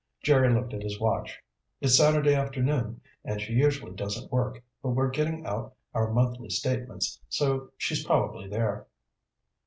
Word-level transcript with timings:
Jerry 0.23 0.51
looked 0.51 0.73
at 0.73 0.81
his 0.81 0.99
watch. 0.99 1.37
"It's 1.79 1.95
Saturday 1.95 2.33
afternoon, 2.33 3.01
and 3.23 3.39
she 3.39 3.53
usually 3.53 3.91
doesn't 3.91 4.31
work, 4.31 4.63
but 4.81 4.93
we're 4.95 5.11
getting 5.11 5.45
out 5.45 5.75
our 5.93 6.11
monthly 6.11 6.49
statements, 6.49 7.19
so 7.29 7.69
she's 7.77 8.03
probably 8.03 8.47
there." 8.47 8.87